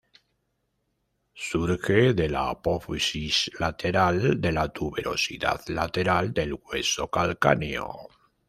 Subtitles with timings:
[1.47, 7.93] Surge de la apófisis lateral de la tuberosidad lateral del hueso calcáneo.